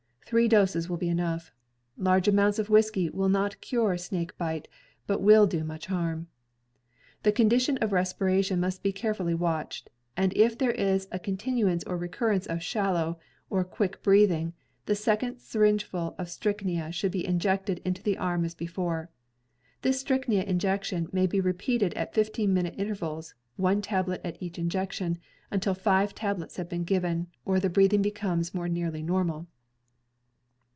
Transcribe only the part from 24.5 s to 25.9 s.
injection until